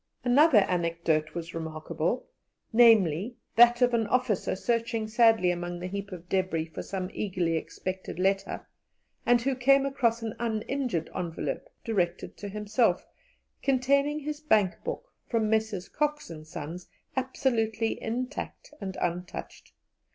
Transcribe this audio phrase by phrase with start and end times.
[0.23, 2.25] Another anecdote was remarkable
[2.73, 7.55] namely, that of an officer searching sadly among the heap of debris for some eagerly
[7.55, 8.67] expected letter,
[9.27, 13.05] and who came across an uninjured envelope directed to himself,
[13.61, 15.87] containing his bank book from Messrs.
[15.87, 19.71] Cox and Sons, absolutely intact and untouched.